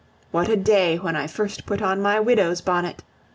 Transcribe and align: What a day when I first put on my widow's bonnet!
What 0.31 0.49
a 0.49 0.55
day 0.57 0.97
when 0.97 1.15
I 1.15 1.27
first 1.27 1.67
put 1.67 1.79
on 1.79 2.01
my 2.01 2.19
widow's 2.19 2.59
bonnet! 2.59 3.03